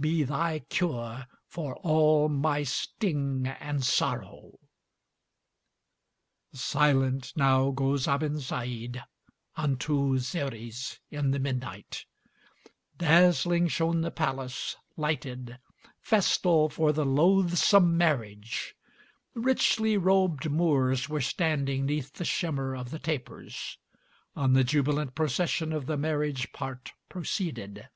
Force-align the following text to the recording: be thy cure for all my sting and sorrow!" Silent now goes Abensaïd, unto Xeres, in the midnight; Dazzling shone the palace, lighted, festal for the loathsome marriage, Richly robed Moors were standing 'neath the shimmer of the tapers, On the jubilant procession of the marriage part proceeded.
be 0.00 0.24
thy 0.24 0.58
cure 0.68 1.28
for 1.46 1.76
all 1.76 2.28
my 2.28 2.64
sting 2.64 3.46
and 3.46 3.84
sorrow!" 3.84 4.58
Silent 6.52 7.32
now 7.36 7.70
goes 7.70 8.08
Abensaïd, 8.08 9.00
unto 9.54 10.18
Xeres, 10.18 10.98
in 11.08 11.30
the 11.30 11.38
midnight; 11.38 12.04
Dazzling 12.98 13.68
shone 13.68 14.00
the 14.00 14.10
palace, 14.10 14.74
lighted, 14.96 15.56
festal 16.00 16.68
for 16.68 16.90
the 16.92 17.06
loathsome 17.06 17.96
marriage, 17.96 18.74
Richly 19.34 19.96
robed 19.96 20.50
Moors 20.50 21.08
were 21.08 21.20
standing 21.20 21.86
'neath 21.86 22.12
the 22.14 22.24
shimmer 22.24 22.74
of 22.74 22.90
the 22.90 22.98
tapers, 22.98 23.78
On 24.34 24.52
the 24.52 24.64
jubilant 24.64 25.14
procession 25.14 25.72
of 25.72 25.86
the 25.86 25.96
marriage 25.96 26.50
part 26.52 26.92
proceeded. 27.08 27.86